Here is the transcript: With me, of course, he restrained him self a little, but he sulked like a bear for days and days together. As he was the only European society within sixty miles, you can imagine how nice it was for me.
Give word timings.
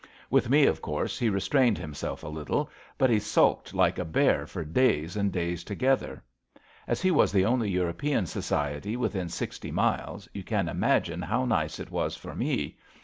With 0.31 0.49
me, 0.49 0.65
of 0.65 0.81
course, 0.81 1.19
he 1.19 1.29
restrained 1.29 1.77
him 1.77 1.93
self 1.93 2.23
a 2.23 2.27
little, 2.27 2.71
but 2.97 3.11
he 3.11 3.19
sulked 3.19 3.71
like 3.75 3.99
a 3.99 4.03
bear 4.03 4.47
for 4.47 4.65
days 4.65 5.15
and 5.15 5.31
days 5.31 5.63
together. 5.63 6.23
As 6.87 7.03
he 7.03 7.11
was 7.11 7.31
the 7.31 7.45
only 7.45 7.69
European 7.69 8.25
society 8.25 8.97
within 8.97 9.29
sixty 9.29 9.69
miles, 9.69 10.27
you 10.33 10.43
can 10.43 10.67
imagine 10.67 11.21
how 11.21 11.45
nice 11.45 11.79
it 11.79 11.91
was 11.91 12.15
for 12.15 12.33
me. 12.33 12.79